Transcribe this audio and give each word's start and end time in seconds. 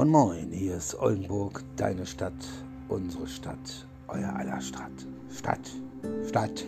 Moin 0.00 0.08
Moin, 0.08 0.50
hier 0.50 0.78
ist 0.78 0.98
Oldenburg, 0.98 1.62
deine 1.76 2.06
Stadt, 2.06 2.32
unsere 2.88 3.26
Stadt, 3.26 3.86
euer 4.08 4.34
aller 4.34 4.58
Stadt. 4.58 4.90
Stadt, 5.28 5.60
Stadt. 6.26 6.64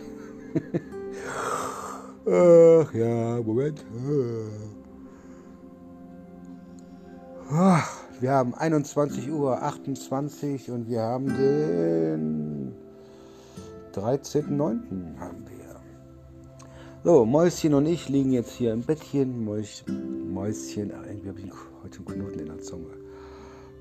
Ach 2.27 2.93
ja, 2.93 3.41
Moment. 3.41 3.83
Wir 8.19 8.31
haben 8.31 8.53
21 8.53 9.31
Uhr 9.31 9.63
28 9.63 10.69
und 10.69 10.87
wir 10.87 11.01
haben 11.01 11.25
den 11.25 12.75
13.09. 13.95 15.17
haben 15.17 15.43
wir. 15.47 15.81
So, 17.03 17.25
Mäuschen 17.25 17.73
und 17.73 17.87
ich 17.87 18.09
liegen 18.09 18.31
jetzt 18.31 18.51
hier 18.51 18.73
im 18.73 18.83
Bettchen. 18.83 19.43
Mäus, 19.43 19.83
Mäuschen, 19.87 20.91
irgendwie 20.91 21.29
habe 21.29 21.39
ich 21.39 21.51
heute 21.81 21.97
einen 21.97 22.05
Knoten 22.05 22.39
in 22.39 22.45
der 22.45 22.59
Zunge. 22.59 23.02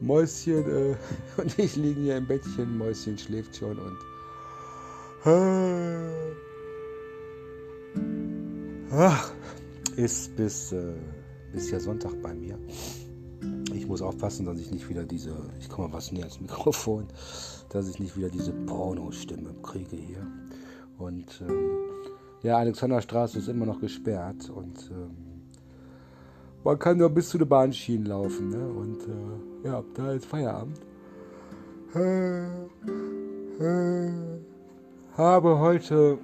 Mäuschen 0.02 0.68
äh, 0.68 0.96
und 1.40 1.58
ich 1.58 1.76
liegen 1.76 2.02
hier 2.02 2.16
im 2.16 2.26
Bettchen. 2.26 2.76
Mäuschen 2.76 3.16
schläft 3.16 3.56
schon 3.56 3.78
und. 3.78 3.98
Ach, 8.90 9.32
ist 9.96 10.34
bis, 10.36 10.72
äh, 10.72 10.94
bis 11.52 11.70
ja 11.70 11.78
Sonntag 11.78 12.20
bei 12.20 12.34
mir. 12.34 12.58
Ich 13.72 13.86
muss 13.86 14.02
aufpassen, 14.02 14.46
dass 14.46 14.58
ich 14.58 14.70
nicht 14.70 14.88
wieder 14.88 15.04
diese. 15.04 15.34
Ich 15.60 15.68
komme 15.68 15.88
mal 15.88 15.94
was 15.94 16.10
näher 16.10 16.24
ans 16.24 16.40
Mikrofon. 16.40 17.06
Dass 17.68 17.88
ich 17.88 17.98
nicht 18.00 18.16
wieder 18.16 18.28
diese 18.28 18.52
Porno-Stimme 18.52 19.54
kriege 19.62 19.96
hier. 19.96 20.26
Und. 20.98 21.40
Ähm, 21.48 21.70
ja, 22.42 22.58
Alexanderstraße 22.58 23.38
ist 23.38 23.48
immer 23.48 23.66
noch 23.66 23.80
gesperrt 23.80 24.50
und 24.50 24.90
ähm, 24.90 25.31
man 26.64 26.78
kann 26.78 26.98
nur 26.98 27.10
bis 27.10 27.28
zu 27.28 27.38
den 27.38 27.48
Bahnschienen 27.48 28.06
laufen. 28.06 28.50
Ne? 28.50 28.68
Und 28.68 29.02
äh, 29.02 29.68
ja, 29.68 29.82
da 29.94 30.12
ist 30.12 30.26
Feierabend. 30.26 30.80
Äh, 31.94 32.44
äh, 33.62 34.10
habe 35.16 35.58
heute 35.58 36.18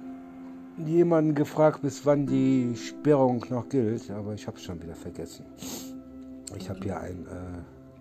jemanden 0.85 1.35
gefragt, 1.35 1.81
bis 1.81 2.05
wann 2.05 2.25
die 2.25 2.75
Sperrung 2.75 3.45
noch 3.49 3.67
gilt, 3.69 4.09
aber 4.09 4.33
ich 4.33 4.47
habe 4.47 4.57
es 4.57 4.63
schon 4.63 4.81
wieder 4.81 4.95
vergessen. 4.95 5.45
Ich 6.57 6.69
habe 6.69 6.79
hier 6.81 6.99
ein 6.99 7.25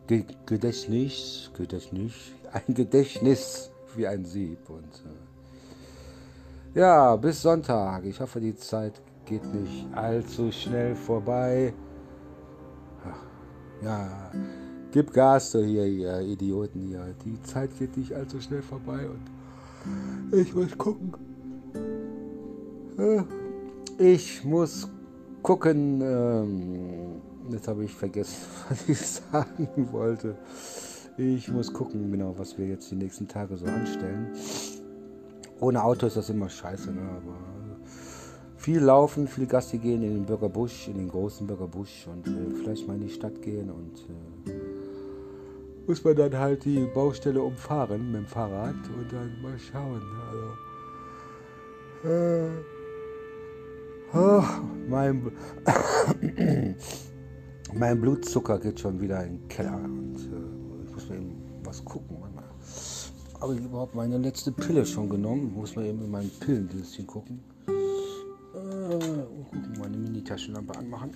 äh, 0.09 0.25
Gedächtnis, 0.47 1.51
Gedächtnis, 1.57 2.13
ein 2.53 2.75
Gedächtnis 2.75 3.71
wie 3.95 4.07
ein 4.07 4.25
Sieb 4.25 4.59
und 4.71 5.03
äh, 6.75 6.79
ja, 6.79 7.17
bis 7.17 7.43
Sonntag. 7.43 8.05
Ich 8.05 8.21
hoffe, 8.21 8.41
die 8.41 8.55
Zeit 8.55 9.01
geht 9.27 9.45
nicht 9.53 9.87
allzu 9.95 10.53
schnell 10.53 10.95
vorbei. 10.95 11.75
Ja, 13.83 14.31
gib 14.91 15.13
Gas 15.13 15.53
so 15.53 15.63
hier, 15.63 15.87
ihr 15.87 16.21
Idioten 16.21 16.81
hier. 16.81 17.15
Die 17.25 17.41
Zeit 17.43 17.71
geht 17.79 17.97
nicht 17.97 18.13
allzu 18.13 18.41
schnell 18.41 18.63
vorbei 18.63 19.09
und 19.09 20.37
ich 20.39 20.55
muss 20.55 20.77
gucken. 20.77 21.13
Ich 23.99 24.45
muss 24.45 24.89
gucken. 25.43 26.01
Ähm, 26.03 27.53
jetzt 27.53 27.69
habe 27.69 27.85
ich 27.85 27.95
vergessen, 27.95 28.37
was 28.69 28.89
ich 28.89 29.01
sagen 29.01 29.69
wollte. 29.93 30.37
Ich 31.17 31.49
muss 31.49 31.73
gucken, 31.73 32.11
genau, 32.11 32.35
was 32.37 32.59
wir 32.59 32.67
jetzt 32.67 32.91
die 32.91 32.97
nächsten 32.97 33.27
Tage 33.27 33.57
so 33.57 33.67
anstellen. 33.67 34.29
Ohne 35.61 35.83
Auto 35.83 36.07
ist 36.07 36.17
das 36.17 36.31
immer 36.31 36.49
scheiße, 36.49 36.93
ne? 36.93 37.03
aber 37.03 37.58
viel 38.69 38.81
laufen, 38.81 39.27
viel 39.27 39.47
Gassi 39.47 39.79
gehen 39.79 40.03
in 40.03 40.13
den 40.13 40.27
Bürgerbusch, 40.27 40.89
in 40.89 40.99
den 40.99 41.09
großen 41.09 41.47
Bürgerbusch 41.47 42.07
und 42.07 42.27
äh, 42.27 42.55
vielleicht 42.55 42.87
mal 42.87 42.97
in 42.97 43.01
die 43.01 43.09
Stadt 43.09 43.41
gehen 43.41 43.71
und 43.71 43.99
äh, 44.47 44.53
muss 45.87 46.05
man 46.05 46.15
dann 46.15 46.37
halt 46.37 46.67
die 46.67 46.87
Baustelle 46.95 47.41
umfahren 47.41 48.13
mit 48.13 48.21
dem 48.21 48.27
Fahrrad 48.27 48.75
und 48.95 49.11
dann 49.11 49.41
mal 49.41 49.59
schauen. 49.59 50.03
Also, 52.03 52.11
äh, 52.11 52.51
oh, 54.13 54.45
mein, 54.87 55.33
mein 57.75 57.99
Blutzucker 58.03 58.59
geht 58.59 58.81
schon 58.81 59.01
wieder 59.01 59.25
in 59.25 59.39
den 59.39 59.49
Keller 59.49 59.81
und 59.83 60.17
äh, 60.17 60.85
ich 60.85 60.93
muss 60.93 61.09
mir 61.09 61.17
eben 61.17 61.43
was 61.65 61.83
gucken 61.83 62.19
habe 63.41 63.55
ich 63.55 63.61
überhaupt 63.61 63.95
meine 63.95 64.19
letzte 64.19 64.51
Pille 64.51 64.85
schon 64.85 65.09
genommen? 65.09 65.55
Muss 65.55 65.77
man 65.77 65.85
eben 65.85 66.03
in 66.03 66.11
mein 66.11 66.29
Pillendöschen 66.41 67.07
gucken. 67.07 67.41
Mini-Taschenlampe 70.29 70.79
anmachen. 70.79 71.13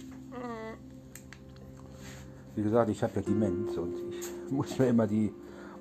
Wie 2.55 2.62
gesagt, 2.62 2.91
ich 2.91 3.03
habe 3.03 3.12
ja 3.17 3.23
Demenz 3.23 3.77
und 3.77 3.95
ich 4.11 4.50
muss 4.50 4.78
mir 4.78 4.89
immer 4.89 5.06
die 5.06 5.33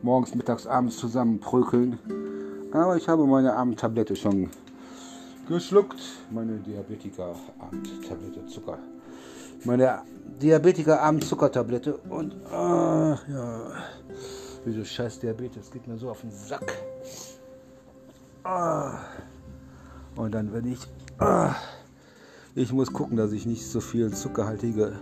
morgens, 0.02 0.36
mittags, 0.36 0.68
abends 0.68 0.97
zusammenprügeln. 0.97 1.97
Aber 2.72 2.96
ich 2.96 3.08
habe 3.08 3.25
meine 3.25 3.56
Abendtablette 3.56 4.16
schon 4.16 4.50
geschluckt. 5.47 6.00
Meine 6.30 6.58
Diabetiker-Abendtablette 6.59 8.46
Zucker. 8.47 8.80
Meine 9.66 10.02
Diabetiker-Abendzuckertablette 10.41 11.97
und 12.09 12.34
äh, 12.34 12.52
ja. 12.52 13.72
Wieso 14.64 14.86
scheiß 14.86 15.20
Diabetes 15.20 15.72
geht 15.72 15.88
mir 15.88 15.97
so 15.97 16.09
auf 16.09 16.22
den 16.22 16.31
Sack. 16.31 16.74
Ah. 18.44 19.00
Und 20.16 20.34
dann, 20.34 20.53
wenn 20.53 20.72
ich. 20.72 20.80
Ah. 21.20 21.56
Ich 22.56 22.73
muss 22.73 22.91
gucken, 22.91 23.17
dass 23.17 23.31
ich 23.31 23.45
nicht 23.45 23.66
so 23.66 23.79
viel 23.79 24.12
zuckerhaltige. 24.12 24.94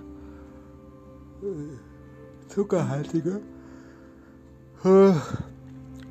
Zuckerhaltige. 2.47 3.41
Äh, 4.83 5.13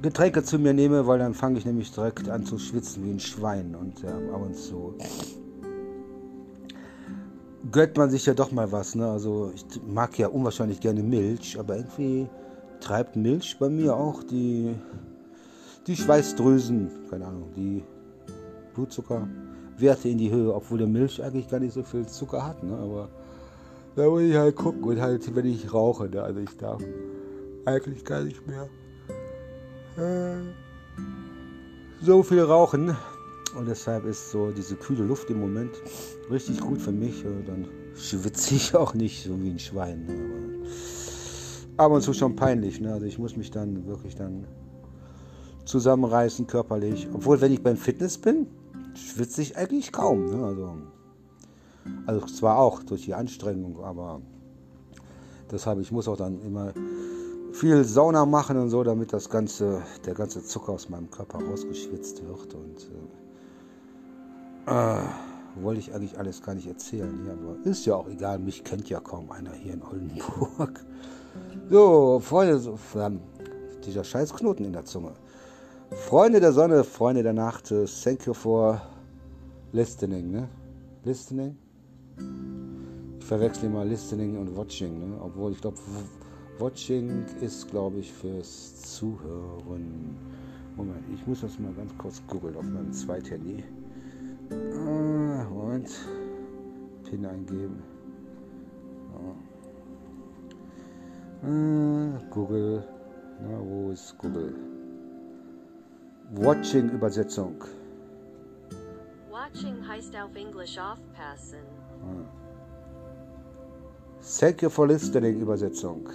Getränke 0.02 0.42
zu 0.42 0.58
mir 0.58 0.74
nehme, 0.74 1.06
weil 1.06 1.18
dann 1.18 1.34
fange 1.34 1.58
ich 1.58 1.64
nämlich 1.64 1.92
direkt 1.92 2.28
an 2.28 2.44
zu 2.44 2.58
schwitzen 2.58 3.04
wie 3.04 3.10
ein 3.10 3.20
Schwein 3.20 3.74
und 3.74 4.02
ja, 4.02 4.10
ab 4.10 4.42
und 4.42 4.56
zu 4.56 4.94
gönnt 7.70 7.96
man 7.96 8.10
sich 8.10 8.26
ja 8.26 8.34
doch 8.34 8.52
mal 8.52 8.70
was. 8.72 8.94
Ne? 8.94 9.08
Also 9.08 9.52
ich 9.54 9.64
mag 9.86 10.18
ja 10.18 10.28
unwahrscheinlich 10.28 10.80
gerne 10.80 11.02
Milch, 11.02 11.58
aber 11.58 11.76
irgendwie 11.76 12.28
treibt 12.80 13.16
Milch 13.16 13.56
bei 13.58 13.68
mir 13.68 13.96
auch 13.96 14.22
die, 14.22 14.74
die 15.86 15.96
Schweißdrüsen, 15.96 16.90
keine 17.10 17.26
Ahnung, 17.26 17.52
die 17.56 17.82
Blutzuckerwerte 19.78 20.08
in 20.08 20.18
die 20.18 20.30
Höhe, 20.30 20.54
obwohl 20.54 20.78
der 20.78 20.86
Milch 20.86 21.22
eigentlich 21.22 21.48
gar 21.48 21.60
nicht 21.60 21.72
so 21.72 21.82
viel 21.82 22.06
Zucker 22.06 22.44
hat. 22.44 22.62
Ne? 22.62 22.76
Aber 22.76 23.08
da 23.96 24.08
muss 24.08 24.22
ich 24.22 24.36
halt 24.36 24.56
gucken 24.56 24.84
und 24.84 25.00
halt, 25.00 25.34
wenn 25.34 25.46
ich 25.46 25.72
rauche, 25.72 26.08
ne? 26.08 26.22
also 26.22 26.40
ich 26.40 26.56
darf 26.56 26.82
eigentlich 27.64 28.04
gar 28.04 28.22
nicht 28.22 28.46
mehr 28.46 28.68
äh, 29.96 30.40
so 32.02 32.22
viel 32.22 32.42
rauchen. 32.42 32.96
Und 33.56 33.66
deshalb 33.66 34.04
ist 34.04 34.30
so 34.30 34.50
diese 34.50 34.76
kühle 34.76 35.04
Luft 35.04 35.30
im 35.30 35.40
Moment 35.40 35.70
richtig 36.30 36.60
gut 36.60 36.80
für 36.80 36.92
mich. 36.92 37.24
Dann 37.46 37.66
schwitze 37.94 38.54
ich 38.54 38.74
auch 38.76 38.94
nicht 38.94 39.24
so 39.24 39.40
wie 39.40 39.50
ein 39.50 39.58
Schwein. 39.58 40.06
Ne? 40.06 40.14
Ab 41.78 41.92
und 41.92 42.02
zu 42.02 42.12
schon 42.12 42.36
peinlich. 42.36 42.80
Ne? 42.80 42.92
Also 42.92 43.06
ich 43.06 43.18
muss 43.18 43.36
mich 43.36 43.50
dann 43.50 43.86
wirklich 43.86 44.14
dann 44.16 44.46
zusammenreißen 45.64 46.46
körperlich. 46.46 47.08
Obwohl, 47.12 47.40
wenn 47.40 47.52
ich 47.52 47.62
beim 47.62 47.76
Fitness 47.76 48.18
bin, 48.18 48.48
schwitze 48.98 49.42
ich 49.42 49.56
eigentlich 49.56 49.92
kaum. 49.92 50.26
Ne? 50.26 50.44
Also, 50.44 50.74
also 52.06 52.26
zwar 52.26 52.58
auch 52.58 52.82
durch 52.82 53.04
die 53.04 53.14
Anstrengung, 53.14 53.82
aber 53.82 54.20
deshalb, 55.50 55.80
ich 55.80 55.92
muss 55.92 56.08
auch 56.08 56.16
dann 56.16 56.40
immer 56.42 56.72
viel 57.52 57.84
Sauna 57.84 58.26
machen 58.26 58.58
und 58.58 58.70
so, 58.70 58.84
damit 58.84 59.12
das 59.12 59.28
ganze, 59.30 59.82
der 60.04 60.14
ganze 60.14 60.42
Zucker 60.44 60.72
aus 60.72 60.88
meinem 60.88 61.10
Körper 61.10 61.38
rausgeschwitzt 61.38 62.22
wird. 62.26 62.54
Und 62.54 62.90
äh, 64.66 64.98
äh, 65.00 65.02
wollte 65.56 65.80
ich 65.80 65.94
eigentlich 65.94 66.18
alles 66.18 66.42
gar 66.42 66.54
nicht 66.54 66.68
erzählen. 66.68 67.26
Ja, 67.26 67.32
aber 67.32 67.56
ist 67.64 67.86
ja 67.86 67.96
auch 67.96 68.08
egal, 68.08 68.38
mich 68.38 68.64
kennt 68.64 68.88
ja 68.88 69.00
kaum 69.00 69.30
einer 69.30 69.52
hier 69.52 69.74
in 69.74 69.82
Oldenburg. 69.82 70.84
So, 71.70 72.18
Freunde, 72.20 72.58
so, 72.58 72.78
dieser 73.84 74.02
scheiß 74.02 74.34
Knoten 74.34 74.64
in 74.64 74.72
der 74.72 74.84
Zunge. 74.86 75.12
Freunde 75.90 76.40
der 76.40 76.52
Sonne, 76.52 76.84
Freunde 76.84 77.22
der 77.22 77.32
Nacht, 77.32 77.70
äh, 77.70 77.86
thank 77.86 78.26
you 78.26 78.34
for 78.34 78.80
listening, 79.72 80.30
ne? 80.30 80.48
Listening? 81.04 81.56
Ich 83.18 83.24
verwechsel 83.24 83.66
immer 83.66 83.84
listening 83.84 84.36
und 84.36 84.54
watching, 84.54 84.98
ne? 84.98 85.20
Obwohl 85.20 85.52
ich 85.52 85.60
glaube, 85.60 85.78
watching 86.58 87.24
ist, 87.40 87.70
glaube 87.70 87.98
ich, 87.98 88.12
fürs 88.12 88.82
Zuhören. 88.82 90.16
Moment, 90.76 91.04
ich 91.12 91.26
muss 91.26 91.40
das 91.40 91.58
mal 91.58 91.72
ganz 91.72 91.96
kurz 91.96 92.22
googeln 92.28 92.56
auf 92.56 92.64
meinem 92.64 92.92
Zweithandy. 92.92 93.64
Ah, 94.50 95.44
Moment. 95.50 95.90
PIN 97.04 97.24
eingeben. 97.24 97.82
Oh. 99.14 99.34
Äh, 101.46 102.30
Google. 102.30 102.84
Na, 103.40 103.58
wo 103.60 103.90
ist 103.90 104.16
Google? 104.18 104.77
Watching 106.30 106.90
Übersetzung. 106.90 107.54
Watching 109.30 109.86
heißt 109.88 110.14
auf 110.14 110.36
Englisch 110.36 110.78
aufpassen. 110.78 111.60
Thank 114.38 114.60
you 114.60 114.68
for 114.68 114.86
listening 114.86 115.40
Übersetzung. 115.40 116.06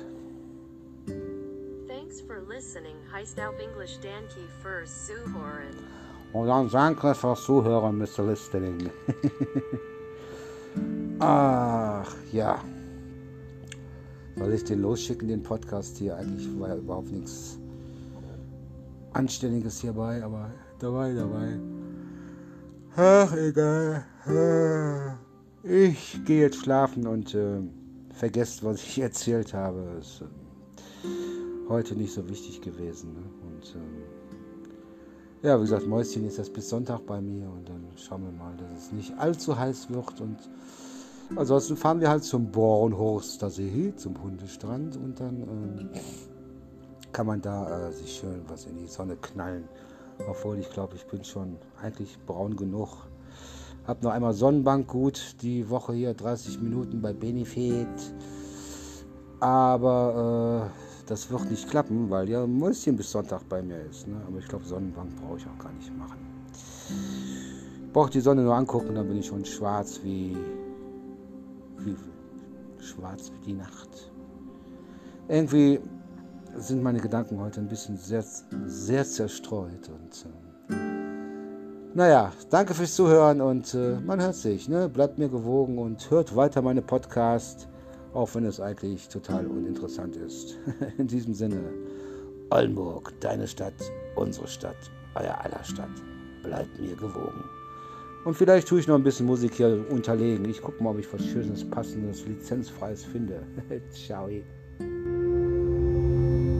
Thanks 1.88 2.22
for 2.22 2.42
listening. 2.48 2.96
Heist 3.12 3.40
auf 3.40 3.56
English 3.60 3.98
Danke 4.02 4.48
fürs 4.62 5.08
Zuhören. 5.08 5.76
Und 6.32 6.48
dann 6.48 6.70
danke 6.70 7.16
fürs 7.16 7.44
Zuhören, 7.44 7.98
Mr. 7.98 8.24
Listening. 8.28 8.92
Ach, 11.20 12.16
ja. 12.32 12.64
Soll 14.36 14.54
ich 14.54 14.64
den 14.64 14.82
losschicken, 14.82 15.28
den 15.28 15.42
Podcast 15.42 15.98
hier? 15.98 16.16
Eigentlich 16.18 16.60
war 16.60 16.70
ja 16.70 16.76
überhaupt 16.76 17.12
nichts 17.12 17.58
Anständiges 19.14 19.80
hierbei, 19.82 20.24
aber 20.24 20.50
dabei, 20.80 21.14
dabei. 21.14 21.60
Ach, 22.96 23.36
egal. 23.36 24.06
Ich 25.64 26.24
gehe 26.26 26.42
jetzt 26.42 26.58
schlafen 26.58 27.08
und 27.08 27.34
äh, 27.34 27.62
vergesst, 28.14 28.64
was 28.64 28.82
ich 28.82 29.00
erzählt 29.02 29.54
habe. 29.54 29.98
Ist 30.00 30.22
äh, 30.22 30.26
heute 31.70 31.96
nicht 31.96 32.14
so 32.14 32.28
wichtig 32.30 32.62
gewesen. 32.62 33.14
Ne? 33.14 33.24
Und 33.44 33.76
äh, 33.76 35.48
ja, 35.48 35.58
wie 35.58 35.64
gesagt, 35.64 35.88
Mäuschen 35.88 36.26
ist 36.26 36.38
jetzt 36.38 36.54
bis 36.54 36.70
Sonntag 36.70 37.06
bei 37.06 37.20
mir 37.20 37.50
und 37.50 37.68
dann 37.68 37.86
schauen 37.96 38.24
wir 38.24 38.32
mal, 38.32 38.56
dass 38.56 38.86
es 38.86 38.92
nicht 38.92 39.18
allzu 39.18 39.58
heiß 39.58 39.90
wird. 39.90 40.22
Und 40.22 40.38
ansonsten 41.36 41.76
fahren 41.76 42.00
wir 42.00 42.10
halt 42.10 42.24
zum 42.24 42.52
Bornhorster 42.52 43.50
See, 43.50 43.94
zum 43.96 44.22
Hundestrand 44.22 44.96
und 44.98 45.20
dann 45.20 45.42
ähm, 45.42 45.90
kann 47.14 47.28
man 47.28 47.42
da 47.42 47.88
äh, 47.88 47.92
sich 47.92 48.16
schön 48.16 48.42
was 48.48 48.66
in 48.66 48.78
die 48.78 48.88
Sonne 48.88 49.16
knallen. 49.16 49.70
Obwohl 50.28 50.60
ich 50.60 50.70
glaube, 50.70 50.96
ich 50.96 51.06
bin 51.08 51.24
schon 51.24 51.58
eigentlich 51.82 52.18
braun 52.26 52.56
genug. 52.56 52.90
Hab 53.88 54.02
noch 54.02 54.12
einmal 54.12 54.34
Sonnenbank 54.34 54.88
gut, 54.88 55.36
die 55.42 55.70
Woche 55.70 55.94
hier 55.94 56.14
30 56.14 56.60
Minuten 56.62 57.02
bei 57.02 57.14
Benefit. 57.14 57.88
Aber 59.40 60.72
äh, 60.72 61.08
das 61.08 61.30
wird 61.30 61.50
nicht 61.52 61.70
klappen, 61.70 62.10
weil 62.10 62.30
ja 62.30 62.48
Mäuschen 62.48 62.96
bis 62.96 63.12
Sonntag 63.12 63.48
bei 63.50 63.62
mir 63.62 63.82
ist. 63.82 64.08
Ne? 64.08 64.22
Aber 64.28 64.40
ich 64.40 64.48
glaube, 64.48 64.66
Sonnenbank 64.66 65.16
brauche 65.18 65.38
ich 65.38 65.46
auch 65.46 65.62
gar 65.62 65.74
nicht 65.74 65.96
machen. 65.98 66.18
Brauche 67.92 68.10
die 68.10 68.22
Sonne 68.22 68.44
nur 68.44 68.56
angucken, 68.56 68.96
dann 68.96 69.08
bin 69.08 69.18
ich 69.18 69.28
schon 69.28 69.44
schwarz 69.46 70.00
wie, 70.04 70.38
wie 71.80 71.96
schwarz 72.80 73.32
wie 73.34 73.52
die 73.52 73.54
Nacht. 73.54 74.12
Irgendwie 75.28 75.80
sind 76.58 76.84
meine 76.84 77.00
Gedanken 77.00 77.40
heute 77.40 77.60
ein 77.60 77.68
bisschen 77.68 77.98
sehr, 77.98 78.24
sehr 78.66 79.06
zerstreut. 79.06 79.90
Und 79.90 80.26
äh, 80.26 80.76
naja, 81.94 82.32
danke 82.50 82.74
fürs 82.74 82.96
Zuhören 82.96 83.42
und 83.42 83.74
äh, 83.74 84.00
man 84.00 84.22
hört 84.22 84.36
sich. 84.36 84.68
Ne? 84.68 84.90
Bleibt 84.90 85.18
mir 85.18 85.30
gewogen 85.30 85.78
und 85.78 86.10
hört 86.10 86.36
weiter 86.36 86.62
meine 86.62 86.82
Podcast, 86.82 87.68
auch 88.14 88.34
wenn 88.36 88.46
es 88.46 88.60
eigentlich 88.60 89.10
total 89.10 89.48
uninteressant 89.48 90.16
ist. 90.16 90.58
In 90.98 91.08
diesem 91.08 91.34
Sinne, 91.34 91.62
Oldenburg, 92.50 93.14
deine 93.20 93.48
Stadt, 93.48 93.74
unsere 94.16 94.48
Stadt, 94.48 94.76
euer 95.16 95.38
aller 95.44 95.64
Stadt. 95.64 95.90
Bleibt 96.44 96.80
mir 96.80 96.96
gewogen. 96.96 97.44
Und 98.26 98.36
vielleicht 98.36 98.70
tue 98.70 98.80
ich 98.80 98.88
noch 98.88 98.96
ein 98.96 99.04
bisschen 99.04 99.26
Musik 99.26 99.56
hier 99.56 99.86
unterlegen. 99.90 100.46
Ich 100.46 100.62
gucke 100.62 100.82
mal, 100.82 100.92
ob 100.92 101.00
ich 101.00 101.12
was 101.12 101.26
Schönes, 101.26 101.70
Passendes, 101.70 102.26
Lizenzfreies 102.26 103.04
finde. 103.04 103.44
Ciao. 103.92 104.30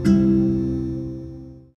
Thank 0.06 0.18
you 0.18 0.33